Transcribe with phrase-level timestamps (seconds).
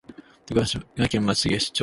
[0.47, 1.71] 徳島県松茂町